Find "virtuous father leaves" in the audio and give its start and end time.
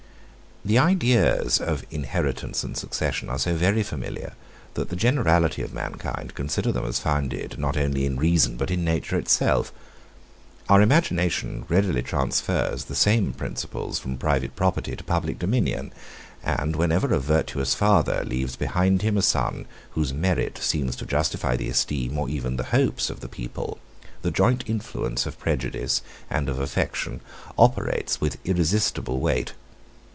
17.19-18.55